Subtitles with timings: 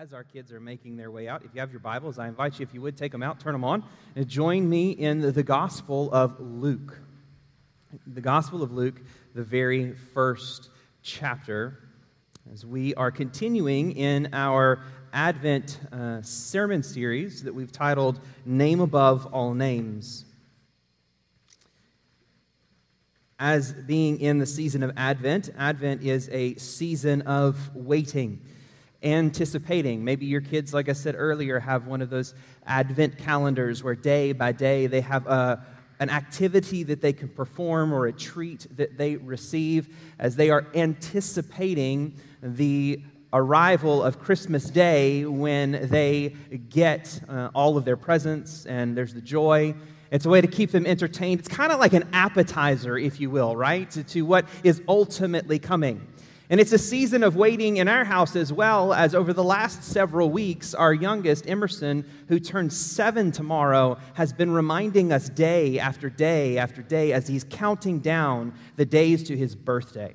[0.00, 2.58] as our kids are making their way out, if you have your Bibles, I invite
[2.58, 3.84] you, if you would, take them out, turn them on,
[4.16, 6.98] and join me in the, Gospel of Luke.
[8.06, 9.02] The Gospel of Luke,
[9.34, 10.70] the very first
[11.02, 11.80] chapter,
[12.50, 14.82] as we are continuing in our
[15.12, 20.24] Advent uh, sermon series that we've titled Name Above All Names.
[23.38, 28.40] As being in the season of Advent, Advent is a season of waiting
[29.02, 30.04] anticipating.
[30.04, 32.34] Maybe your kids, like I said earlier, have one of those
[32.66, 35.64] advent calendars where day by day they have a,
[36.00, 40.66] an activity that they can perform or a treat that they receive as they are
[40.74, 43.00] anticipating the
[43.32, 46.34] arrival of Christmas Day when they
[46.68, 49.74] get uh, all of their presents and there's the joy.
[50.10, 51.38] It's a way to keep them entertained.
[51.38, 55.60] It's kind of like an appetizer, if you will, right, to, to what is ultimately
[55.60, 56.04] coming.
[56.50, 59.84] And it's a season of waiting in our house as well as over the last
[59.84, 66.10] several weeks, our youngest, Emerson, who turns seven tomorrow, has been reminding us day after
[66.10, 70.12] day after day as he's counting down the days to his birthday.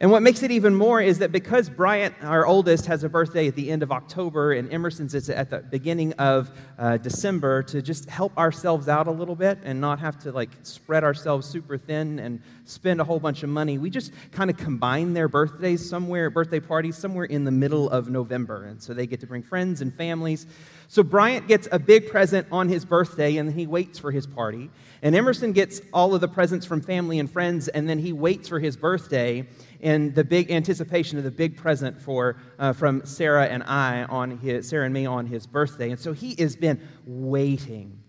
[0.00, 3.48] And what makes it even more is that because Bryant, our oldest, has a birthday
[3.48, 7.82] at the end of October and Emerson's is at the beginning of uh, December, to
[7.82, 11.76] just help ourselves out a little bit and not have to like spread ourselves super
[11.76, 15.88] thin and spend a whole bunch of money, we just kind of combine their birthdays
[15.88, 18.66] somewhere, birthday parties somewhere in the middle of November.
[18.66, 20.46] And so they get to bring friends and families.
[20.86, 24.70] So Bryant gets a big present on his birthday and he waits for his party.
[25.02, 28.48] And Emerson gets all of the presents from family and friends and then he waits
[28.48, 29.46] for his birthday
[29.80, 34.38] in the big anticipation of the big present for, uh, from Sarah and I on
[34.38, 35.90] his, Sarah and me on his birthday.
[35.90, 38.02] And so he has been waiting.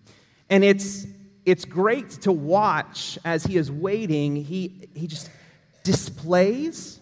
[0.49, 1.05] And it's,
[1.45, 5.29] it's great to watch as he is waiting, he, he just
[5.83, 6.99] displays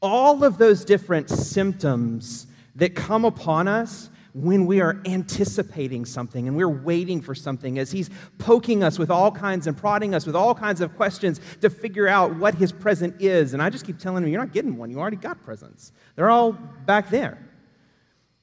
[0.00, 6.56] all of those different symptoms that come upon us when we are anticipating something and
[6.56, 10.36] we're waiting for something, as He's poking us with all kinds and prodding us with
[10.36, 13.54] all kinds of questions to figure out what His present is.
[13.54, 14.90] And I just keep telling him, You're not getting one.
[14.90, 17.44] You already got presents, they're all back there.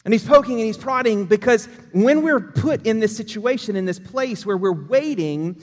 [0.06, 3.98] And he's poking and he's prodding because when we're put in this situation, in this
[3.98, 5.60] place where we're waiting,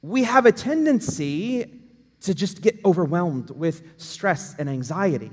[0.00, 1.80] we have a tendency
[2.20, 5.32] to just get overwhelmed with stress and anxiety.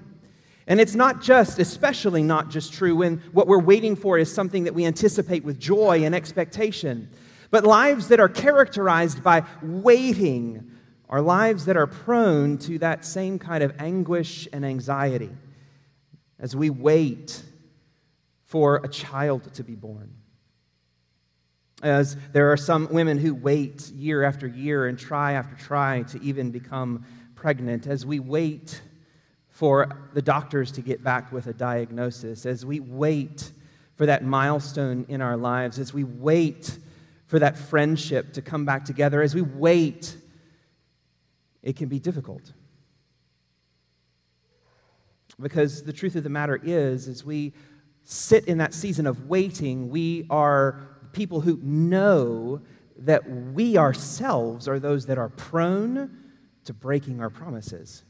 [0.67, 4.63] And it's not just, especially not just true when what we're waiting for is something
[4.63, 7.09] that we anticipate with joy and expectation.
[7.51, 10.71] But lives that are characterized by waiting
[11.07, 15.29] are lives that are prone to that same kind of anguish and anxiety
[16.39, 17.43] as we wait
[18.43, 20.13] for a child to be born.
[21.83, 26.21] As there are some women who wait year after year and try after try to
[26.23, 27.05] even become
[27.35, 28.81] pregnant, as we wait
[29.55, 33.53] for the doctors to get back with a diagnosis, as we wait
[33.95, 36.77] for that milestone in our lives, as we wait
[37.27, 40.17] for that friendship to come back together, as we wait,
[41.63, 42.51] it can be difficult.
[45.39, 47.53] Because the truth of the matter is, as we
[48.03, 50.81] sit in that season of waiting, we are
[51.13, 52.59] people who know
[52.97, 53.23] that
[53.53, 56.11] we ourselves are those that are prone
[56.66, 58.03] to breaking our promises.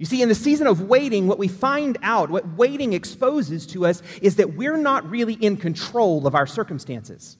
[0.00, 3.84] You see, in the season of waiting, what we find out, what waiting exposes to
[3.84, 7.36] us, is that we're not really in control of our circumstances.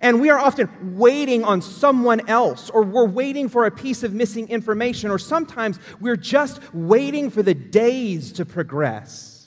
[0.00, 4.12] And we are often waiting on someone else, or we're waiting for a piece of
[4.12, 9.37] missing information, or sometimes we're just waiting for the days to progress.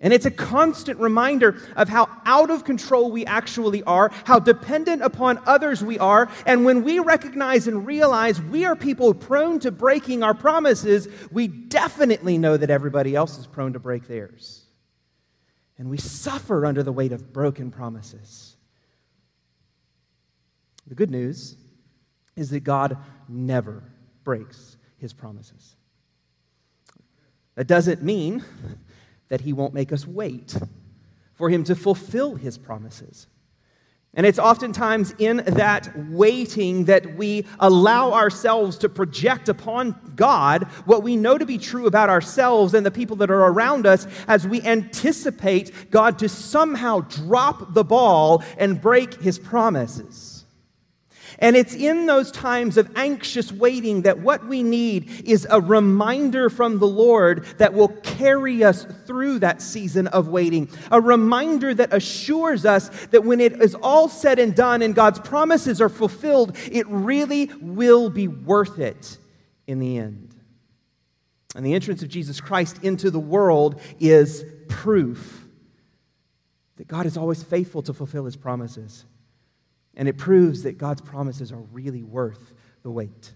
[0.00, 5.02] And it's a constant reminder of how out of control we actually are, how dependent
[5.02, 6.28] upon others we are.
[6.44, 11.48] And when we recognize and realize we are people prone to breaking our promises, we
[11.48, 14.64] definitely know that everybody else is prone to break theirs.
[15.78, 18.54] And we suffer under the weight of broken promises.
[20.86, 21.56] The good news
[22.36, 23.82] is that God never
[24.24, 25.74] breaks his promises.
[27.54, 28.44] That doesn't mean
[29.28, 30.56] that he won't make us wait
[31.34, 33.26] for him to fulfill his promises.
[34.16, 41.02] And it's oftentimes in that waiting that we allow ourselves to project upon God what
[41.02, 44.48] we know to be true about ourselves and the people that are around us as
[44.48, 50.35] we anticipate God to somehow drop the ball and break his promises.
[51.38, 56.48] And it's in those times of anxious waiting that what we need is a reminder
[56.48, 60.68] from the Lord that will carry us through that season of waiting.
[60.90, 65.18] A reminder that assures us that when it is all said and done and God's
[65.18, 69.18] promises are fulfilled, it really will be worth it
[69.66, 70.34] in the end.
[71.54, 75.46] And the entrance of Jesus Christ into the world is proof
[76.76, 79.04] that God is always faithful to fulfill his promises.
[79.96, 82.52] And it proves that God's promises are really worth
[82.82, 83.32] the wait.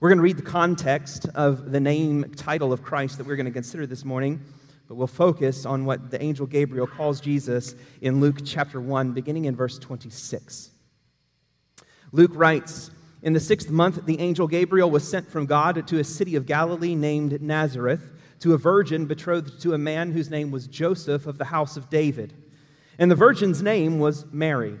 [0.00, 3.46] We're going to read the context of the name title of Christ that we're going
[3.46, 4.40] to consider this morning,
[4.88, 9.44] but we'll focus on what the angel Gabriel calls Jesus in Luke chapter 1, beginning
[9.44, 10.70] in verse 26.
[12.10, 12.90] Luke writes,
[13.22, 16.46] In the sixth month, the angel Gabriel was sent from God to a city of
[16.46, 18.02] Galilee named Nazareth
[18.40, 21.88] to a virgin betrothed to a man whose name was Joseph of the house of
[21.88, 22.34] David.
[22.98, 24.80] And the virgin's name was Mary.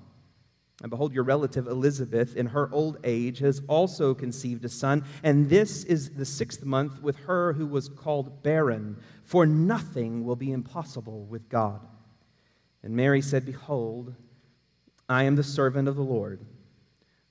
[0.81, 5.47] And behold, your relative Elizabeth, in her old age, has also conceived a son, and
[5.47, 10.51] this is the sixth month with her who was called barren, for nothing will be
[10.51, 11.81] impossible with God.
[12.81, 14.15] And Mary said, Behold,
[15.07, 16.43] I am the servant of the Lord.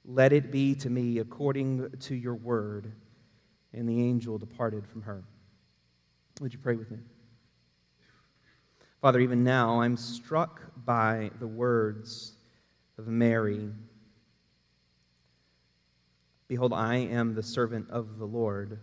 [0.05, 2.93] Let it be to me according to your word.
[3.73, 5.25] And the angel departed from her.
[6.41, 6.99] Would you pray with me?
[9.00, 12.35] Father, even now I'm struck by the words
[13.00, 13.70] of Mary
[16.50, 18.81] Behold, I am the servant of the Lord.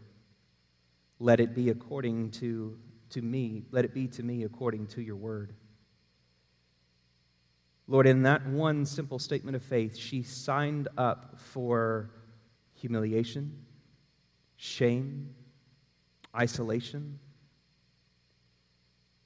[1.20, 2.80] Let it be according to,
[3.10, 5.54] to me, let it be to me according to your word.
[7.86, 12.10] Lord, in that one simple statement of faith, she signed up for
[12.76, 13.66] humiliation,
[14.56, 15.36] shame,
[16.34, 17.20] isolation.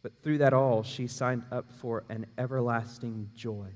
[0.01, 3.71] But through that all, she signed up for an everlasting joy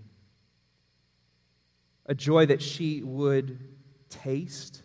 [2.05, 3.59] a joy that she would
[4.09, 4.83] taste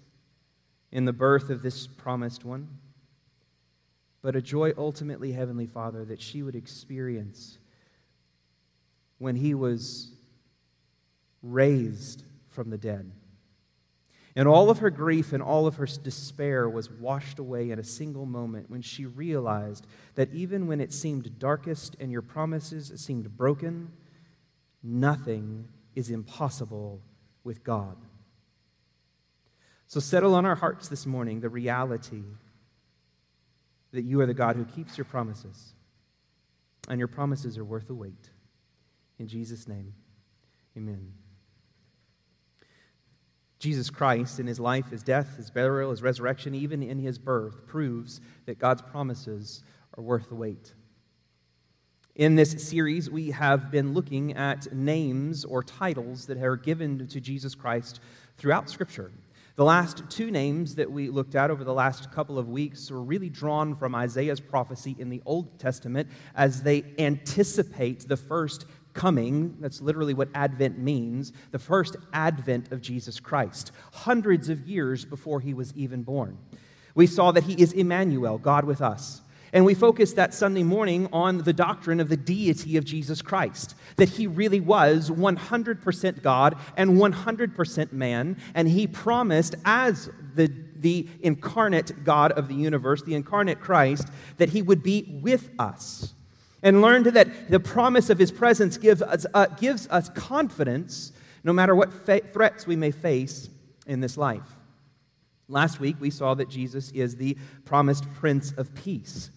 [0.92, 2.68] in the birth of this promised one,
[4.22, 7.58] but a joy ultimately, Heavenly Father, that she would experience
[9.18, 10.12] when he was
[11.42, 13.10] raised from the dead.
[14.36, 17.84] And all of her grief and all of her despair was washed away in a
[17.84, 23.36] single moment when she realized that even when it seemed darkest and your promises seemed
[23.36, 23.90] broken,
[24.82, 27.00] nothing is impossible
[27.44, 27.96] with God.
[29.86, 32.22] So settle on our hearts this morning the reality
[33.92, 35.74] that you are the God who keeps your promises,
[36.88, 38.30] and your promises are worth the wait.
[39.18, 39.94] In Jesus' name,
[40.76, 41.12] amen.
[43.58, 47.66] Jesus Christ, in his life, his death, his burial, his resurrection, even in his birth,
[47.66, 49.62] proves that God's promises
[49.98, 50.72] are worth the wait.
[52.20, 57.18] In this series, we have been looking at names or titles that are given to
[57.18, 58.00] Jesus Christ
[58.36, 59.10] throughout Scripture.
[59.56, 63.00] The last two names that we looked at over the last couple of weeks were
[63.00, 69.56] really drawn from Isaiah's prophecy in the Old Testament as they anticipate the first coming.
[69.58, 75.40] That's literally what Advent means the first advent of Jesus Christ, hundreds of years before
[75.40, 76.36] he was even born.
[76.94, 79.22] We saw that he is Emmanuel, God with us.
[79.52, 83.74] And we focused that Sunday morning on the doctrine of the deity of Jesus Christ,
[83.96, 91.08] that he really was 100% God and 100% man, and he promised as the, the
[91.20, 96.14] incarnate God of the universe, the incarnate Christ, that he would be with us.
[96.62, 101.52] And learned that the promise of his presence gives us, uh, gives us confidence no
[101.52, 103.48] matter what fa- threats we may face
[103.86, 104.56] in this life.
[105.48, 109.30] Last week, we saw that Jesus is the promised Prince of Peace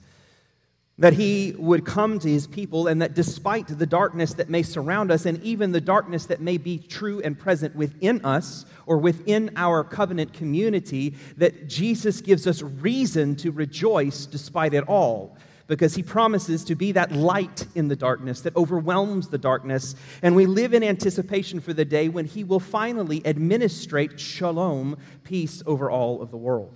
[0.99, 5.11] that he would come to his people, and that despite the darkness that may surround
[5.11, 9.49] us, and even the darkness that may be true and present within us or within
[9.55, 15.35] our covenant community, that Jesus gives us reason to rejoice despite it all.
[15.65, 19.95] Because he promises to be that light in the darkness that overwhelms the darkness.
[20.21, 25.63] And we live in anticipation for the day when he will finally administrate shalom, peace
[25.65, 26.75] over all of the world.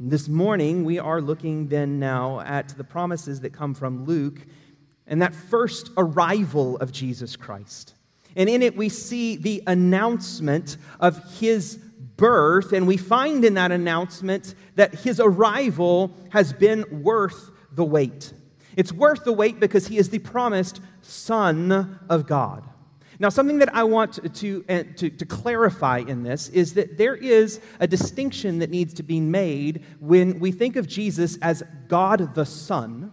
[0.00, 4.46] This morning, we are looking then now at the promises that come from Luke
[5.08, 7.94] and that first arrival of Jesus Christ.
[8.36, 11.78] And in it, we see the announcement of his
[12.16, 18.32] birth, and we find in that announcement that his arrival has been worth the wait.
[18.76, 22.62] It's worth the wait because he is the promised Son of God.
[23.20, 27.16] Now, something that I want to, uh, to, to, clarify in this is that there
[27.16, 32.36] is a distinction that needs to be made when we think of Jesus as God
[32.36, 33.12] the Son,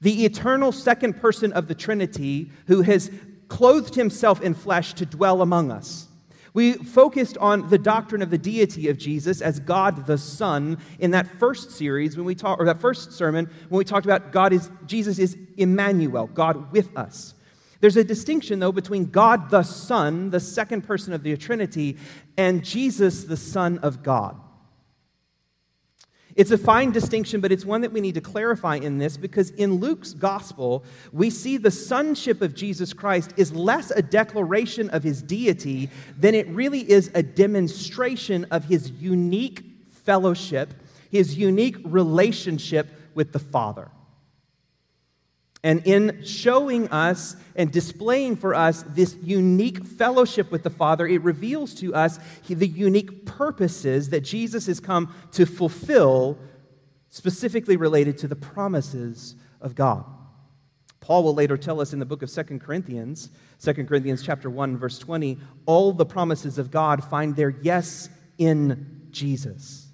[0.00, 3.12] the eternal second person of the Trinity who has
[3.46, 6.08] clothed himself in flesh to dwell among us.
[6.52, 11.12] We focused on the doctrine of the deity of Jesus as God the Son in
[11.12, 14.52] that first series when we talked, or that first sermon when we talked about God
[14.52, 17.34] is Jesus is Emmanuel, God with us.
[17.80, 21.96] There's a distinction, though, between God the Son, the second person of the Trinity,
[22.36, 24.36] and Jesus, the Son of God.
[26.38, 29.50] It's a fine distinction, but it's one that we need to clarify in this because
[29.50, 35.02] in Luke's gospel, we see the sonship of Jesus Christ is less a declaration of
[35.02, 39.64] his deity than it really is a demonstration of his unique
[40.04, 40.74] fellowship,
[41.10, 43.90] his unique relationship with the Father.
[45.64, 51.22] And in showing us and displaying for us this unique fellowship with the Father, it
[51.22, 56.38] reveals to us the unique purposes that Jesus has come to fulfill,
[57.08, 60.04] specifically related to the promises of God.
[61.00, 64.76] Paul will later tell us in the book of Second Corinthians, 2 Corinthians chapter 1
[64.76, 69.87] verse 20, all the promises of God find their yes in Jesus.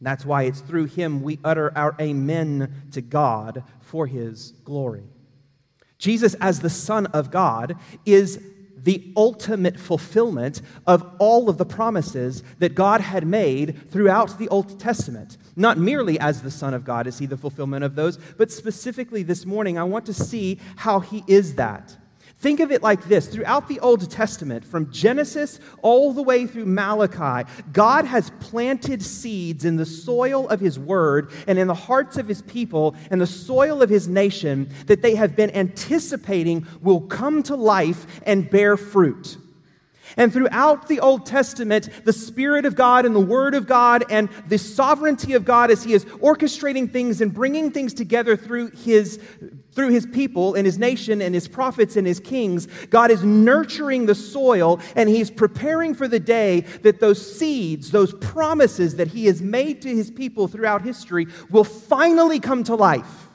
[0.00, 5.04] That's why it's through him we utter our amen to God for his glory.
[5.98, 7.76] Jesus, as the Son of God,
[8.06, 8.40] is
[8.82, 14.80] the ultimate fulfillment of all of the promises that God had made throughout the Old
[14.80, 15.36] Testament.
[15.54, 19.22] Not merely as the Son of God is he the fulfillment of those, but specifically
[19.22, 21.94] this morning, I want to see how he is that.
[22.40, 26.64] Think of it like this throughout the Old Testament, from Genesis all the way through
[26.64, 32.16] Malachi, God has planted seeds in the soil of His Word and in the hearts
[32.16, 37.02] of His people and the soil of His nation that they have been anticipating will
[37.02, 39.36] come to life and bear fruit.
[40.16, 44.28] And throughout the Old Testament, the Spirit of God and the Word of God and
[44.48, 49.20] the sovereignty of God as He is orchestrating things and bringing things together through His,
[49.72, 54.06] through his people and His nation and His prophets and His kings, God is nurturing
[54.06, 59.26] the soil and He's preparing for the day that those seeds, those promises that He
[59.26, 63.28] has made to His people throughout history will finally come to life.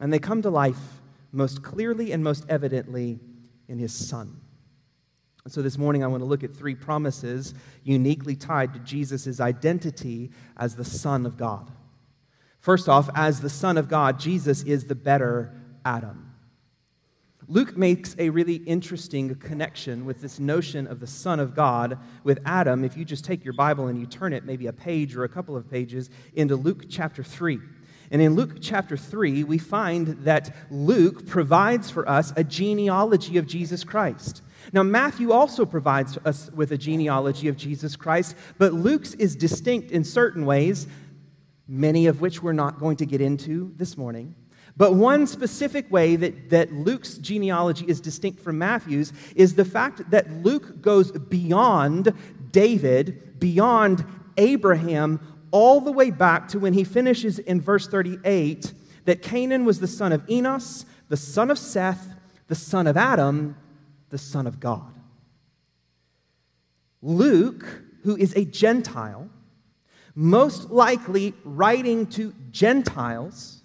[0.00, 0.78] And they come to life
[1.32, 3.18] most clearly and most evidently
[3.68, 4.40] in His Son.
[5.46, 9.38] And so this morning I want to look at three promises uniquely tied to Jesus'
[9.38, 11.70] identity as the Son of God.
[12.58, 16.34] First off, as the Son of God, Jesus is the better Adam.
[17.46, 22.40] Luke makes a really interesting connection with this notion of the Son of God with
[22.44, 22.82] Adam.
[22.82, 25.28] If you just take your Bible and you turn it maybe a page or a
[25.28, 27.60] couple of pages into Luke chapter 3.
[28.10, 33.46] And in Luke chapter 3, we find that Luke provides for us a genealogy of
[33.46, 34.42] Jesus Christ.
[34.72, 39.90] Now, Matthew also provides us with a genealogy of Jesus Christ, but Luke's is distinct
[39.90, 40.86] in certain ways,
[41.68, 44.34] many of which we're not going to get into this morning.
[44.76, 50.10] But one specific way that, that Luke's genealogy is distinct from Matthew's is the fact
[50.10, 52.12] that Luke goes beyond
[52.50, 54.04] David, beyond
[54.36, 55.20] Abraham,
[55.50, 58.74] all the way back to when he finishes in verse 38
[59.06, 62.08] that Cainan was the son of Enos, the son of Seth,
[62.48, 63.56] the son of Adam,
[64.10, 64.92] the Son of God.
[67.02, 69.28] Luke, who is a Gentile,
[70.14, 73.62] most likely writing to Gentiles,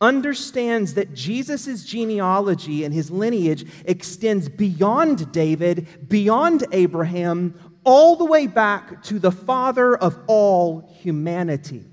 [0.00, 8.46] understands that Jesus' genealogy and his lineage extends beyond David, beyond Abraham, all the way
[8.46, 11.84] back to the father of all humanity.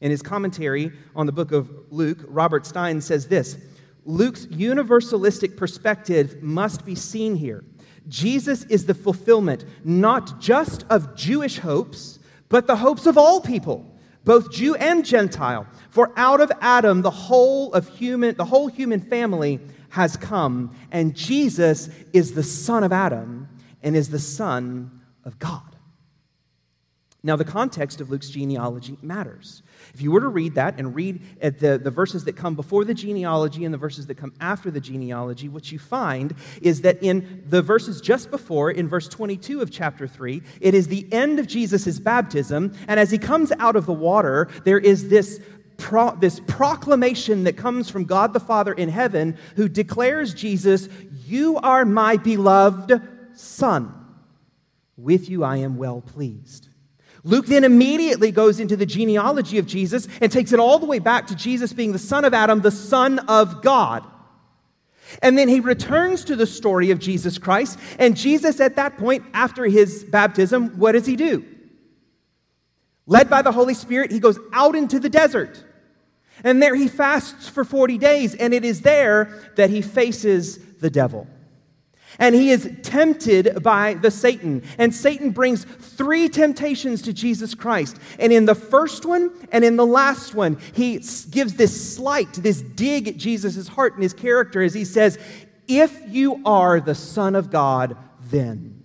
[0.00, 3.56] In his commentary on the book of Luke, Robert Stein says this
[4.04, 7.64] Luke's universalistic perspective must be seen here.
[8.08, 13.86] Jesus is the fulfillment not just of Jewish hopes, but the hopes of all people,
[14.24, 15.66] both Jew and Gentile.
[15.90, 21.14] For out of Adam the whole of human the whole human family has come, and
[21.14, 23.48] Jesus is the son of Adam
[23.82, 25.69] and is the son of God.
[27.22, 29.62] Now, the context of Luke's genealogy matters.
[29.92, 32.84] If you were to read that and read at the, the verses that come before
[32.86, 37.02] the genealogy and the verses that come after the genealogy, what you find is that
[37.02, 41.38] in the verses just before, in verse 22 of chapter 3, it is the end
[41.38, 42.74] of Jesus' baptism.
[42.88, 45.40] And as he comes out of the water, there is this
[45.76, 50.88] pro- this proclamation that comes from God the Father in heaven, who declares Jesus,
[51.26, 52.98] You are my beloved
[53.34, 53.94] Son.
[54.96, 56.69] With you I am well pleased.
[57.22, 60.98] Luke then immediately goes into the genealogy of Jesus and takes it all the way
[60.98, 64.04] back to Jesus being the son of Adam, the son of God.
[65.22, 67.78] And then he returns to the story of Jesus Christ.
[67.98, 71.44] And Jesus, at that point, after his baptism, what does he do?
[73.06, 75.64] Led by the Holy Spirit, he goes out into the desert.
[76.44, 78.34] And there he fasts for 40 days.
[78.34, 81.26] And it is there that he faces the devil.
[82.20, 84.62] And he is tempted by the Satan.
[84.76, 87.96] And Satan brings three temptations to Jesus Christ.
[88.18, 90.98] And in the first one and in the last one, he
[91.30, 95.18] gives this slight, this dig at Jesus' heart and his character as he says,
[95.66, 98.84] If you are the Son of God, then.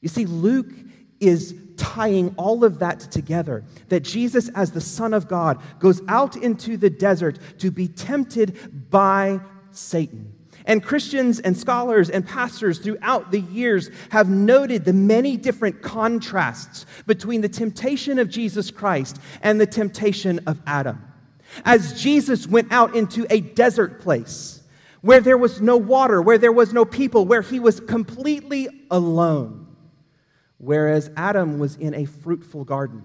[0.00, 0.72] You see, Luke
[1.18, 3.64] is tying all of that together.
[3.88, 8.90] That Jesus, as the Son of God, goes out into the desert to be tempted
[8.90, 9.40] by
[9.72, 10.34] Satan.
[10.70, 16.86] And Christians and scholars and pastors throughout the years have noted the many different contrasts
[17.08, 21.04] between the temptation of Jesus Christ and the temptation of Adam.
[21.64, 24.62] As Jesus went out into a desert place
[25.00, 29.66] where there was no water, where there was no people, where he was completely alone,
[30.58, 33.02] whereas Adam was in a fruitful garden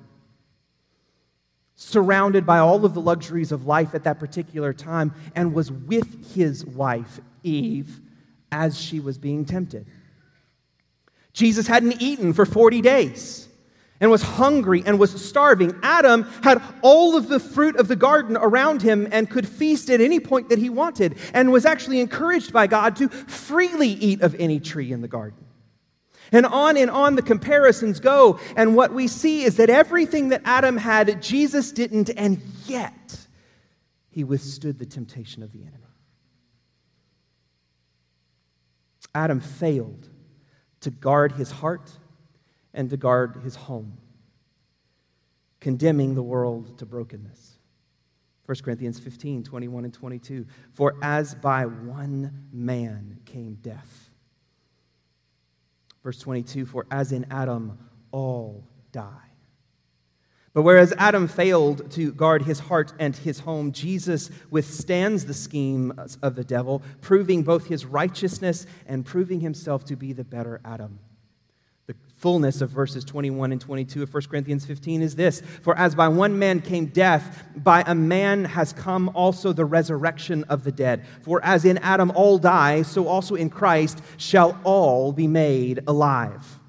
[1.75, 6.33] surrounded by all of the luxuries of life at that particular time, and was with
[6.33, 8.01] his wife, Eve,
[8.51, 9.85] as she was being tempted.
[11.33, 13.47] Jesus hadn't eaten for 40 days
[13.99, 15.77] and was hungry and was starving.
[15.83, 20.01] Adam had all of the fruit of the garden around him and could feast at
[20.01, 24.35] any point that he wanted and was actually encouraged by God to freely eat of
[24.35, 25.45] any tree in the garden.
[26.31, 28.39] And on and on the comparisons go.
[28.55, 33.27] And what we see is that everything that Adam had, Jesus didn't, and yet
[34.09, 35.84] he withstood the temptation of the enemy.
[39.15, 40.07] Adam failed
[40.81, 41.89] to guard his heart
[42.73, 43.97] and to guard his home,
[45.59, 47.53] condemning the world to brokenness.
[48.45, 50.45] 1 Corinthians 15, 21 and 22.
[50.73, 54.11] For as by one man came death
[56.05, 57.77] Verse 22 For as in Adam
[58.11, 59.31] all die.
[60.55, 65.93] But whereas Adam failed to guard his heart and his home, Jesus withstands the scheme
[66.23, 70.97] of the devil, proving both his righteousness and proving himself to be the better Adam
[71.87, 75.93] The fullness of verses 21 and 22 of 1 Corinthians 15 is this For as
[75.93, 80.71] by one man came death, by a man has come also the resurrection of the
[80.71, 81.05] dead.
[81.23, 86.59] For as in Adam all die, so also in Christ shall all be made alive.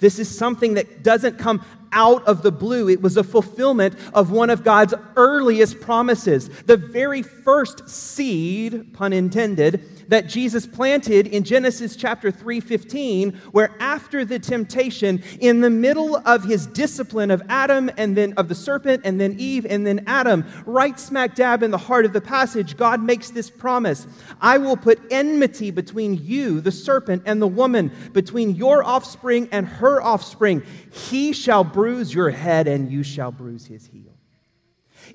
[0.00, 2.88] This is something that doesn't come out of the blue.
[2.88, 6.48] It was a fulfillment of one of God's earliest promises.
[6.62, 14.26] The very first seed, pun intended, that Jesus planted in Genesis chapter 3:15 where after
[14.26, 19.00] the temptation in the middle of his discipline of Adam and then of the serpent
[19.06, 22.76] and then Eve and then Adam right smack dab in the heart of the passage
[22.76, 24.06] God makes this promise.
[24.38, 29.66] I will put enmity between you the serpent and the woman between your offspring and
[29.66, 30.62] her offspring.
[30.90, 34.12] He shall bruise your head and you shall bruise his heel.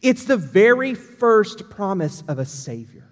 [0.02, 3.07] It's the very first promise of a savior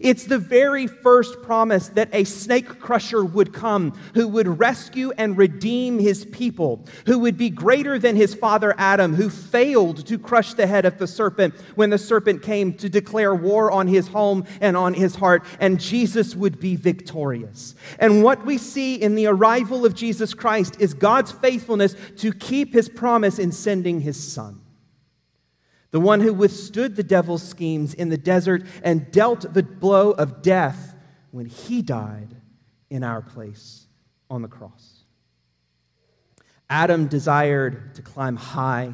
[0.00, 5.36] it's the very first promise that a snake crusher would come who would rescue and
[5.36, 10.54] redeem his people, who would be greater than his father Adam, who failed to crush
[10.54, 14.44] the head of the serpent when the serpent came to declare war on his home
[14.60, 17.74] and on his heart, and Jesus would be victorious.
[17.98, 22.72] And what we see in the arrival of Jesus Christ is God's faithfulness to keep
[22.72, 24.63] his promise in sending his son
[25.94, 30.42] the one who withstood the devil's schemes in the desert and dealt the blow of
[30.42, 30.96] death
[31.30, 32.34] when he died
[32.90, 33.86] in our place
[34.28, 35.04] on the cross.
[36.68, 38.92] Adam desired to climb high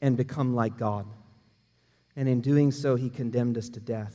[0.00, 1.06] and become like God.
[2.14, 4.14] And in doing so, he condemned us to death.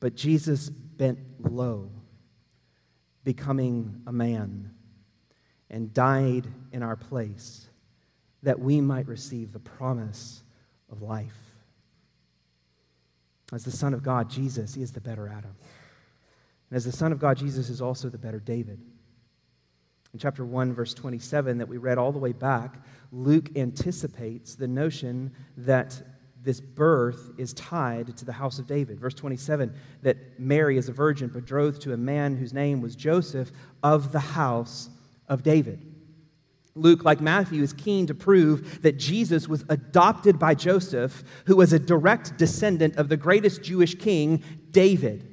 [0.00, 1.92] But Jesus bent low,
[3.22, 4.74] becoming a man,
[5.70, 7.69] and died in our place
[8.42, 10.42] that we might receive the promise
[10.90, 11.36] of life.
[13.52, 15.54] As the Son of God, Jesus, is the better Adam.
[16.70, 18.80] And as the Son of God, Jesus is also the better David.
[20.12, 22.76] In chapter 1, verse 27, that we read all the way back,
[23.12, 26.00] Luke anticipates the notion that
[26.42, 28.98] this birth is tied to the house of David.
[28.98, 33.52] Verse 27 that Mary is a virgin betrothed to a man whose name was Joseph
[33.82, 34.88] of the house
[35.28, 35.89] of David.
[36.74, 41.72] Luke, like Matthew, is keen to prove that Jesus was adopted by Joseph, who was
[41.72, 45.26] a direct descendant of the greatest Jewish king, David.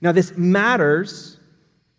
[0.00, 1.38] Now, this matters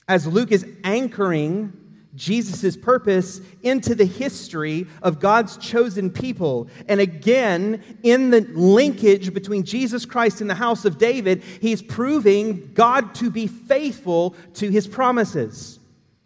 [0.07, 1.73] as Luke is anchoring
[2.15, 6.69] Jesus' purpose into the history of God's chosen people.
[6.87, 12.71] And again, in the linkage between Jesus Christ and the house of David, he's proving
[12.73, 15.79] God to be faithful to his promises.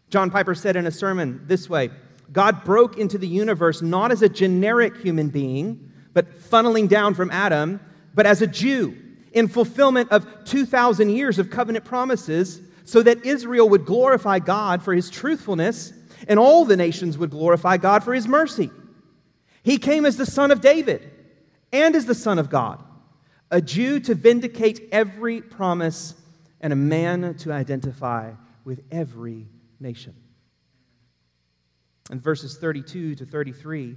[0.10, 1.90] John Piper said in a sermon this way
[2.32, 7.32] God broke into the universe not as a generic human being, but funneling down from
[7.32, 7.80] Adam,
[8.14, 8.96] but as a Jew
[9.32, 14.94] in fulfillment of 2,000 years of covenant promises so that Israel would glorify God for
[14.94, 15.94] his truthfulness
[16.28, 18.72] and all the nations would glorify God for his mercy.
[19.64, 21.12] He came as the son of David
[21.72, 22.84] and as the son of God,
[23.52, 26.16] a Jew to vindicate every promise
[26.62, 28.34] and a man to identify
[28.66, 29.48] with every
[29.80, 30.16] nation.
[32.10, 33.96] In verses 32 to 33,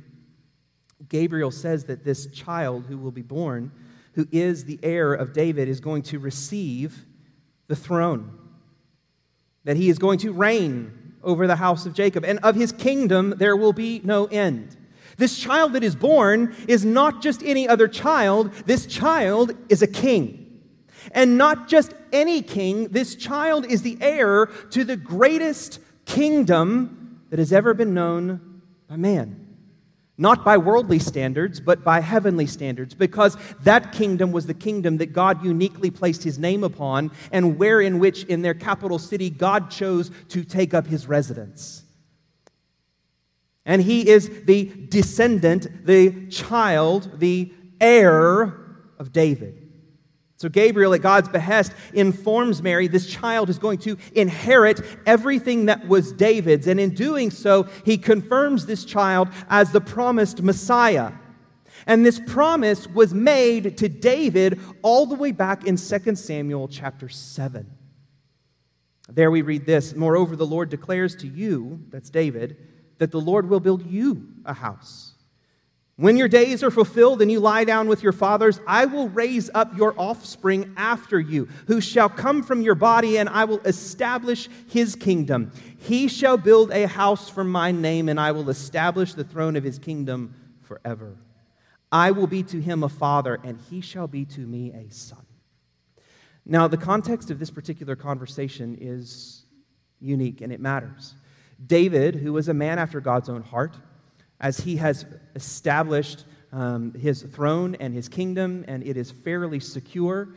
[1.08, 3.72] Gabriel says that this child who will be born,
[4.14, 7.06] who is the heir of David, is going to receive
[7.68, 8.38] the throne,
[9.64, 13.34] that he is going to reign over the house of Jacob, and of his kingdom
[13.38, 14.76] there will be no end.
[15.16, 19.86] This child that is born is not just any other child, this child is a
[19.86, 20.38] king.
[21.12, 27.01] And not just any king, this child is the heir to the greatest kingdom
[27.32, 29.56] that has ever been known by man.
[30.18, 35.14] Not by worldly standards, but by heavenly standards, because that kingdom was the kingdom that
[35.14, 39.70] God uniquely placed his name upon, and where in which, in their capital city, God
[39.70, 41.84] chose to take up his residence.
[43.64, 48.42] And he is the descendant, the child, the heir
[48.98, 49.61] of David.
[50.42, 55.86] So, Gabriel, at God's behest, informs Mary this child is going to inherit everything that
[55.86, 56.66] was David's.
[56.66, 61.12] And in doing so, he confirms this child as the promised Messiah.
[61.86, 67.08] And this promise was made to David all the way back in 2 Samuel chapter
[67.08, 67.64] 7.
[69.08, 72.56] There we read this Moreover, the Lord declares to you, that's David,
[72.98, 75.11] that the Lord will build you a house.
[75.96, 79.50] When your days are fulfilled and you lie down with your fathers, I will raise
[79.52, 84.48] up your offspring after you, who shall come from your body, and I will establish
[84.68, 85.52] his kingdom.
[85.78, 89.64] He shall build a house for my name, and I will establish the throne of
[89.64, 91.16] his kingdom forever.
[91.92, 95.26] I will be to him a father, and he shall be to me a son.
[96.46, 99.44] Now, the context of this particular conversation is
[100.00, 101.14] unique and it matters.
[101.64, 103.76] David, who was a man after God's own heart,
[104.42, 110.28] as he has established um, his throne and his kingdom, and it is fairly secure,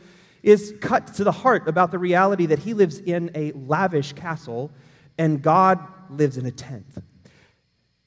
[0.42, 4.70] is cut to the heart about the reality that he lives in a lavish castle
[5.18, 6.86] and God lives in a tent.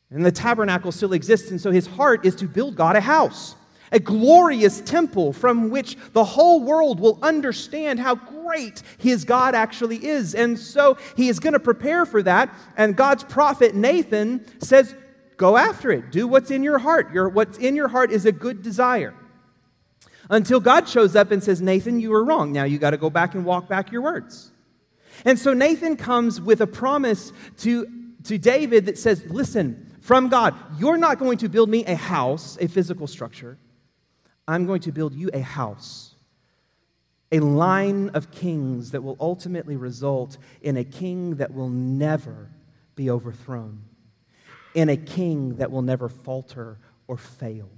[0.10, 3.56] And the tabernacle still exists, and so his heart is to build God a house,
[3.92, 10.04] a glorious temple from which the whole world will understand how great his God actually
[10.04, 10.34] is.
[10.34, 12.54] And so he is going to prepare for that.
[12.78, 14.96] And God's prophet Nathan says,
[15.40, 16.12] Go after it.
[16.12, 17.14] Do what's in your heart.
[17.14, 19.16] Your, what's in your heart is a good desire.
[20.30, 22.52] Until God shows up and says, Nathan, you were wrong.
[22.52, 24.52] Now you got to go back and walk back your words.
[25.24, 27.88] And so Nathan comes with a promise to,
[28.26, 32.58] to David that says, Listen, from God, you're not going to build me a house,
[32.60, 33.58] a physical structure.
[34.46, 36.16] I'm going to build you a house,
[37.32, 42.50] a line of kings that will ultimately result in a king that will never
[42.96, 43.89] be overthrown
[44.74, 46.78] in a king that will never falter
[47.08, 47.70] or fail.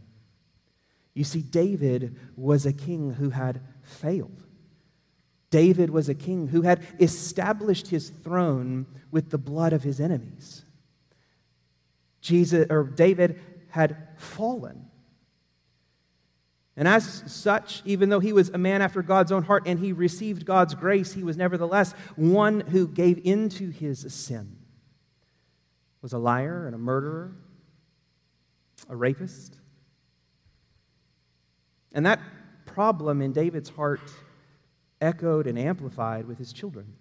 [1.13, 4.45] You see, David was a king who had failed.
[5.49, 10.63] David was a king who had established his throne with the blood of his enemies.
[12.21, 14.85] Jesus or David had fallen.
[16.77, 19.91] And as such, even though he was a man after God's own heart and he
[19.91, 24.60] received God's grace, he was nevertheless one who gave into his sin
[26.01, 27.31] was a liar and a murderer,
[28.89, 29.57] a rapist.
[31.93, 32.19] And that
[32.65, 34.11] problem in David's heart
[35.01, 36.93] echoed and amplified with his children.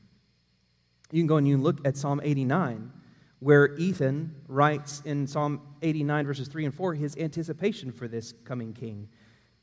[1.13, 2.93] You can go and you look at Psalm 89,
[3.41, 8.73] where Ethan writes in Psalm 89, verses 3 and 4, his anticipation for this coming
[8.73, 9.09] king.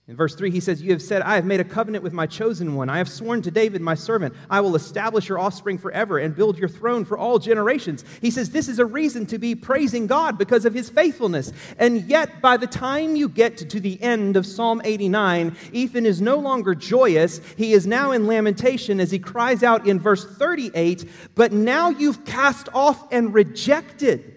[0.10, 2.26] In verse 3, he says, You have said, I have made a covenant with my
[2.26, 2.89] chosen one.
[2.89, 6.58] I have sworn to David, my servant, I will establish your offspring forever and build
[6.58, 8.06] your throne for all generations.
[8.22, 11.52] He says, This is a reason to be praising God because of his faithfulness.
[11.78, 16.22] And yet, by the time you get to the end of Psalm 89, Ethan is
[16.22, 17.41] no longer joyous.
[17.58, 21.04] He is now in lamentation as he cries out in verse 38,
[21.36, 24.37] But now you've cast off and rejected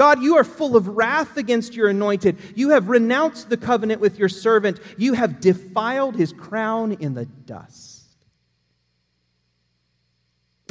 [0.00, 2.38] God, you are full of wrath against your anointed.
[2.54, 4.80] You have renounced the covenant with your servant.
[4.96, 8.06] You have defiled his crown in the dust.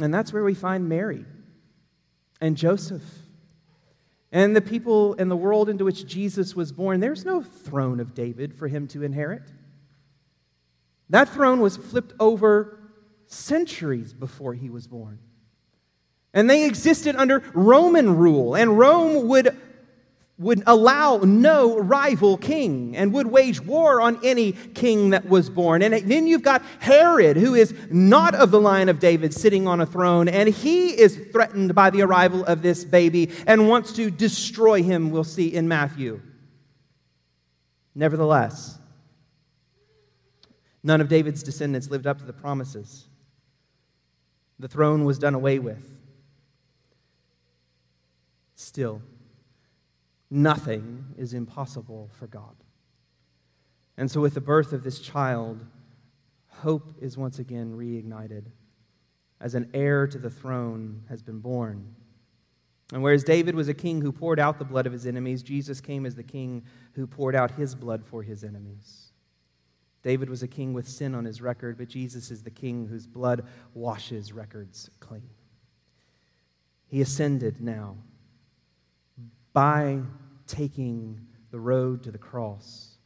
[0.00, 1.24] And that's where we find Mary
[2.40, 3.04] and Joseph
[4.32, 6.98] and the people and the world into which Jesus was born.
[6.98, 9.44] There's no throne of David for him to inherit.
[11.08, 12.80] That throne was flipped over
[13.28, 15.20] centuries before he was born.
[16.32, 19.56] And they existed under Roman rule, and Rome would,
[20.38, 25.82] would allow no rival king and would wage war on any king that was born.
[25.82, 29.80] And then you've got Herod, who is not of the line of David, sitting on
[29.80, 34.08] a throne, and he is threatened by the arrival of this baby and wants to
[34.08, 36.20] destroy him, we'll see in Matthew.
[37.92, 38.78] Nevertheless,
[40.84, 43.08] none of David's descendants lived up to the promises.
[44.60, 45.89] The throne was done away with.
[48.60, 49.00] Still,
[50.30, 52.54] nothing is impossible for God.
[53.96, 55.64] And so, with the birth of this child,
[56.46, 58.44] hope is once again reignited
[59.40, 61.94] as an heir to the throne has been born.
[62.92, 65.80] And whereas David was a king who poured out the blood of his enemies, Jesus
[65.80, 69.12] came as the king who poured out his blood for his enemies.
[70.02, 73.06] David was a king with sin on his record, but Jesus is the king whose
[73.06, 75.30] blood washes records clean.
[76.88, 77.96] He ascended now
[79.52, 80.00] by
[80.46, 82.96] taking the road to the cross.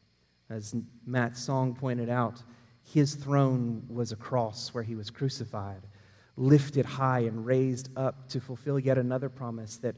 [0.51, 0.75] As
[1.07, 2.43] Matt's song pointed out,
[2.83, 5.87] his throne was a cross where he was crucified,
[6.37, 9.97] lifted high and raised up to fulfill yet another promise that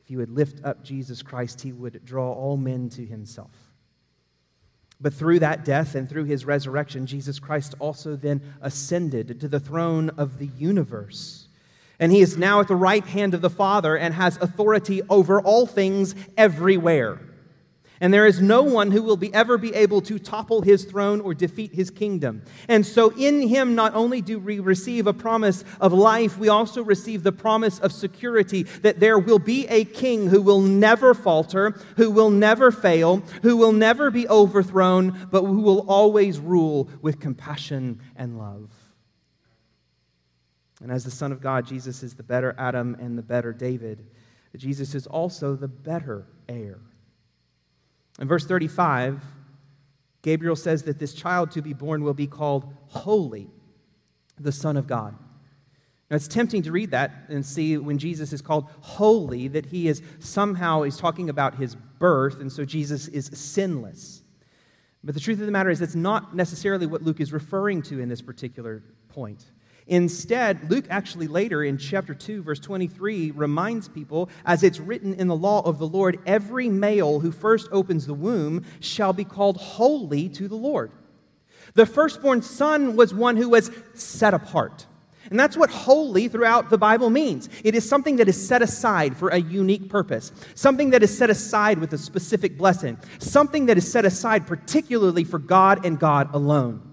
[0.00, 3.50] if you would lift up Jesus Christ, he would draw all men to himself.
[5.00, 9.60] But through that death and through his resurrection, Jesus Christ also then ascended to the
[9.60, 11.47] throne of the universe
[12.00, 15.40] and he is now at the right hand of the Father and has authority over
[15.40, 17.20] all things everywhere.
[18.00, 21.20] And there is no one who will be, ever be able to topple his throne
[21.20, 22.42] or defeat his kingdom.
[22.68, 26.82] And so, in him, not only do we receive a promise of life, we also
[26.84, 31.70] receive the promise of security that there will be a king who will never falter,
[31.96, 37.18] who will never fail, who will never be overthrown, but who will always rule with
[37.18, 38.70] compassion and love.
[40.82, 44.06] And as the Son of God, Jesus is the better Adam and the better David.
[44.56, 46.78] Jesus is also the better heir.
[48.20, 49.22] In verse 35,
[50.22, 53.48] Gabriel says that this child to be born will be called Holy,
[54.38, 55.16] the Son of God.
[56.10, 59.88] Now it's tempting to read that and see when Jesus is called holy that he
[59.88, 64.22] is somehow is talking about his birth, and so Jesus is sinless.
[65.04, 68.00] But the truth of the matter is that's not necessarily what Luke is referring to
[68.00, 69.44] in this particular point.
[69.88, 75.28] Instead, Luke actually later in chapter 2, verse 23, reminds people, as it's written in
[75.28, 79.56] the law of the Lord, every male who first opens the womb shall be called
[79.56, 80.92] holy to the Lord.
[81.74, 84.86] The firstborn son was one who was set apart.
[85.30, 87.48] And that's what holy throughout the Bible means.
[87.64, 91.28] It is something that is set aside for a unique purpose, something that is set
[91.28, 96.34] aside with a specific blessing, something that is set aside particularly for God and God
[96.34, 96.87] alone.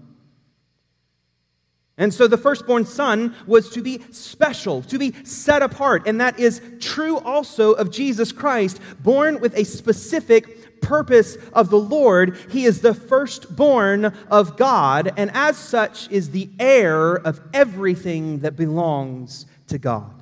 [1.98, 6.06] And so the firstborn son was to be special, to be set apart.
[6.06, 11.78] And that is true also of Jesus Christ, born with a specific purpose of the
[11.78, 12.36] Lord.
[12.50, 18.56] He is the firstborn of God, and as such is the heir of everything that
[18.56, 20.15] belongs to God.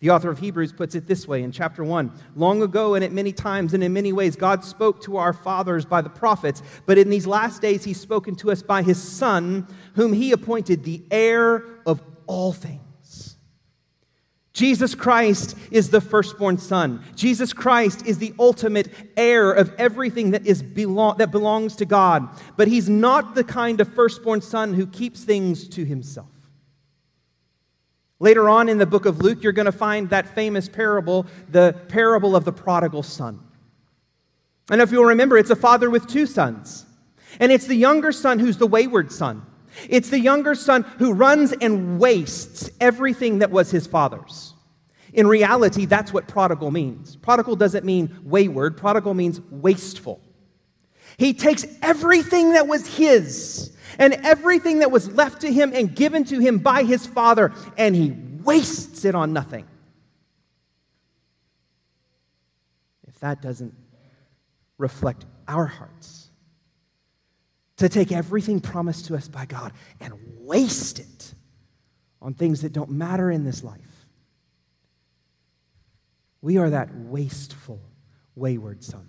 [0.00, 3.12] The author of Hebrews puts it this way in chapter 1 Long ago, and at
[3.12, 6.98] many times and in many ways, God spoke to our fathers by the prophets, but
[6.98, 11.02] in these last days, He's spoken to us by His Son, whom He appointed the
[11.10, 12.80] heir of all things.
[14.52, 17.02] Jesus Christ is the firstborn son.
[17.14, 22.28] Jesus Christ is the ultimate heir of everything that, is belong, that belongs to God.
[22.58, 26.39] But he's not the kind of firstborn son who keeps things to himself.
[28.20, 31.74] Later on in the book of Luke, you're going to find that famous parable, the
[31.88, 33.40] parable of the prodigal son.
[34.70, 36.84] And if you'll remember, it's a father with two sons.
[37.40, 39.46] And it's the younger son who's the wayward son.
[39.88, 44.52] It's the younger son who runs and wastes everything that was his father's.
[45.12, 47.16] In reality, that's what prodigal means.
[47.16, 50.20] Prodigal doesn't mean wayward, prodigal means wasteful.
[51.16, 56.24] He takes everything that was his and everything that was left to him and given
[56.24, 59.66] to him by his father, and he wastes it on nothing.
[63.06, 63.74] If that doesn't
[64.78, 66.30] reflect our hearts,
[67.80, 71.34] to take everything promised to us by God and waste it
[72.20, 73.80] on things that don't matter in this life.
[76.42, 77.80] We are that wasteful,
[78.34, 79.08] wayward son,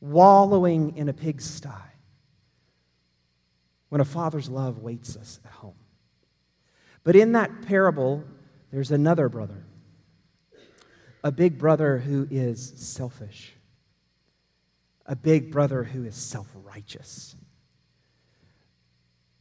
[0.00, 1.93] wallowing in a pigsty
[3.94, 5.76] when a father's love waits us at home.
[7.04, 8.24] But in that parable,
[8.72, 9.64] there's another brother,
[11.22, 13.52] a big brother who is selfish,
[15.06, 17.36] a big brother who is self righteous,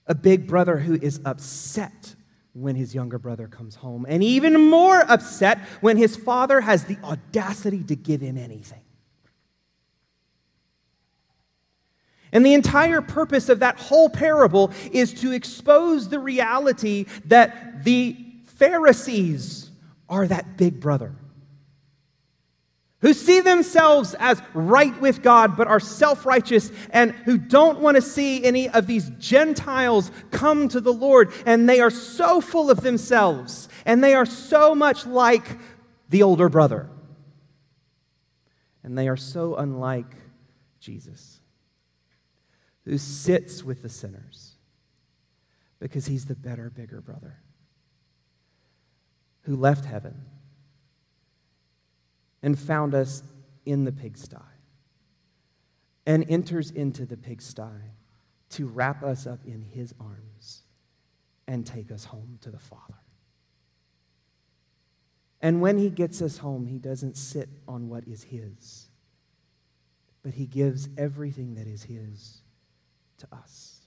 [0.05, 2.13] a big brother who is upset
[2.53, 6.99] when his younger brother comes home, and even more upset when his father has the
[7.03, 8.83] audacity to give him anything.
[12.33, 18.17] And the entire purpose of that whole parable is to expose the reality that the
[18.45, 19.69] Pharisees
[20.09, 21.15] are that big brother
[23.03, 27.95] who see themselves as right with God but are self righteous and who don't want
[27.95, 31.33] to see any of these Gentiles come to the Lord.
[31.45, 35.45] And they are so full of themselves and they are so much like
[36.09, 36.89] the older brother.
[38.85, 40.15] And they are so unlike
[40.79, 41.32] Jesus,
[42.85, 44.55] who sits with the sinners
[45.79, 47.39] because he's the better, bigger brother,
[49.41, 50.25] who left heaven
[52.41, 53.23] and found us
[53.65, 54.37] in the pigsty
[56.05, 57.91] and enters into the pigsty
[58.49, 60.63] to wrap us up in his arms
[61.47, 62.99] and take us home to the Father.
[65.41, 68.87] And when he gets us home, he doesn't sit on what is his,
[70.21, 72.42] but he gives everything that is his
[73.23, 73.81] to us.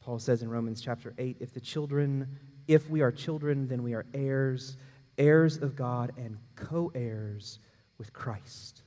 [0.00, 3.94] Paul says in Romans chapter 8 if the children, if we are children, then we
[3.94, 4.76] are heirs
[5.18, 7.58] heirs of God and co heirs
[7.98, 8.82] with Christ,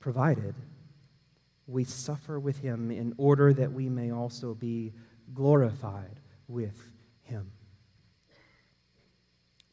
[0.00, 0.54] provided
[1.66, 4.92] we suffer with him in order that we may also be
[5.32, 6.76] glorified with
[7.22, 7.52] him.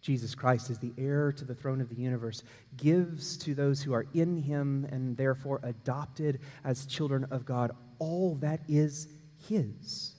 [0.10, 2.42] Jesus Christ is the heir to the throne of the universe,
[2.76, 8.34] gives to those who are in him and therefore adopted as children of God all
[8.38, 9.08] that is
[9.48, 10.16] his.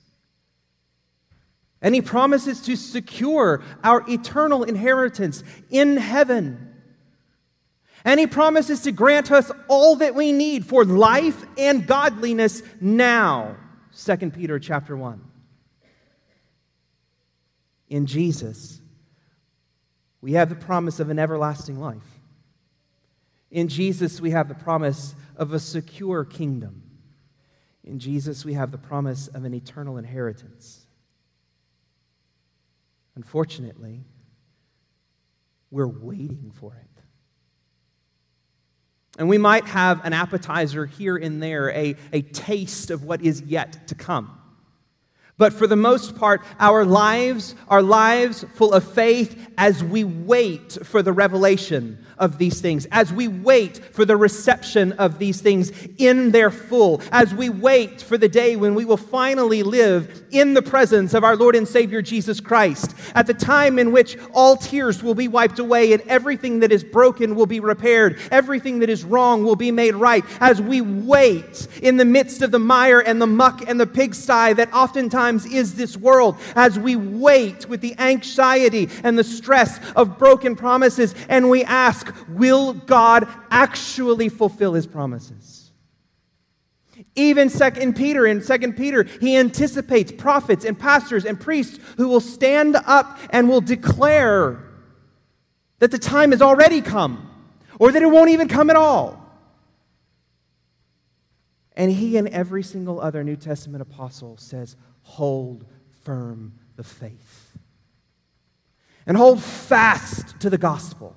[1.83, 6.72] And he promises to secure our eternal inheritance in heaven.
[8.05, 13.57] And he promises to grant us all that we need for life and godliness now.
[13.96, 15.20] 2 Peter chapter 1.
[17.88, 18.81] In Jesus,
[20.20, 22.20] we have the promise of an everlasting life.
[23.50, 26.83] In Jesus, we have the promise of a secure kingdom.
[27.85, 30.87] In Jesus, we have the promise of an eternal inheritance.
[33.16, 34.04] Unfortunately,
[35.70, 37.02] we're waiting for it.
[39.18, 43.42] And we might have an appetizer here and there, a, a taste of what is
[43.42, 44.39] yet to come.
[45.40, 50.76] But for the most part, our lives are lives full of faith as we wait
[50.83, 55.72] for the revelation of these things, as we wait for the reception of these things
[55.96, 60.53] in their full, as we wait for the day when we will finally live in
[60.53, 64.57] the presence of our Lord and Savior Jesus Christ, at the time in which all
[64.57, 68.90] tears will be wiped away and everything that is broken will be repaired, everything that
[68.90, 73.00] is wrong will be made right, as we wait in the midst of the mire
[73.00, 77.81] and the muck and the pigsty that oftentimes is this world as we wait with
[77.81, 84.75] the anxiety and the stress of broken promises and we ask, will God actually fulfill
[84.75, 85.61] his promises?
[87.14, 92.21] Even second Peter, in second Peter, he anticipates prophets and pastors and priests who will
[92.21, 94.64] stand up and will declare
[95.81, 97.29] that the time has already come
[97.79, 99.16] or that it won't even come at all.
[101.75, 104.77] And he and every single other New Testament apostle says,
[105.11, 105.64] hold
[106.05, 107.59] firm the faith
[109.07, 111.16] and hold fast to the gospel.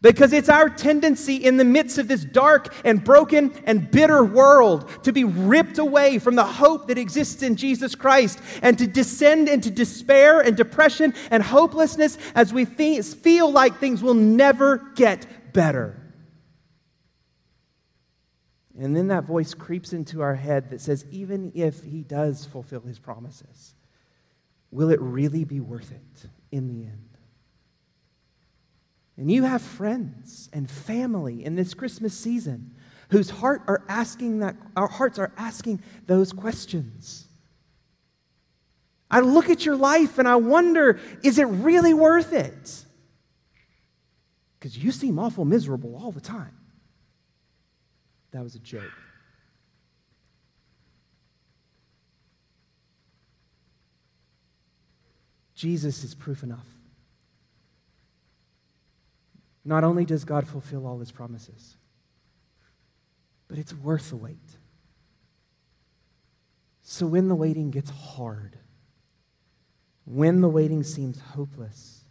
[0.00, 4.88] Because it's our tendency in the midst of this dark and broken and bitter world
[5.04, 9.48] to be ripped away from the hope that exists in Jesus Christ and to descend
[9.48, 16.01] into despair and depression and hopelessness as we feel like things will never get better.
[18.78, 22.80] And then that voice creeps into our head that says, even if he does fulfill
[22.80, 23.74] his promises,
[24.70, 27.08] will it really be worth it in the end?
[29.18, 32.74] And you have friends and family in this Christmas season
[33.10, 37.26] whose heart are asking that our hearts are asking those questions.
[39.10, 42.86] I look at your life and I wonder, is it really worth it?
[44.58, 46.56] Because you seem awful miserable all the time.
[48.32, 48.90] That was a joke.
[55.54, 56.66] Jesus is proof enough.
[59.64, 61.76] Not only does God fulfill all his promises,
[63.46, 64.56] but it's worth the wait.
[66.82, 68.58] So when the waiting gets hard,
[70.04, 72.04] when the waiting seems hopeless,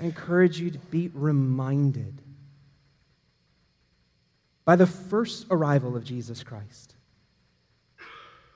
[0.00, 2.22] I encourage you to be reminded
[4.64, 6.94] by the first arrival of Jesus Christ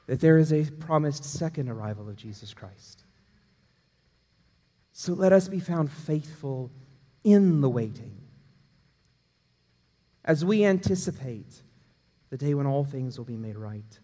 [0.07, 3.04] that there is a promised second arrival of Jesus Christ.
[4.92, 6.70] So let us be found faithful
[7.24, 8.16] in the waiting
[10.24, 11.62] as we anticipate
[12.30, 14.00] the day when all things will be made right.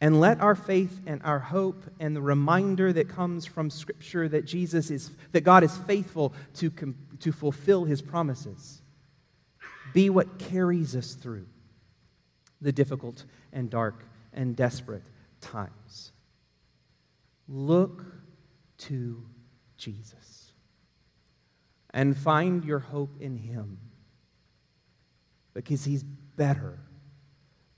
[0.00, 4.44] And let our faith and our hope and the reminder that comes from Scripture that
[4.44, 6.70] Jesus is, that God is faithful to,
[7.20, 8.82] to fulfill his promises
[9.92, 11.46] be what carries us through
[12.60, 15.04] the difficult and dark and desperate
[15.40, 16.12] times.
[17.48, 18.04] Look
[18.78, 19.22] to
[19.76, 20.52] Jesus
[21.90, 23.78] and find your hope in him
[25.54, 26.78] because he's better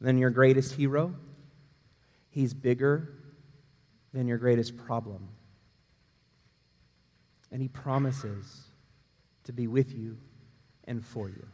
[0.01, 1.15] than your greatest hero
[2.39, 3.15] He's bigger
[4.13, 5.29] than your greatest problem.
[7.51, 8.63] And He promises
[9.43, 10.19] to be with you
[10.85, 11.47] and for you.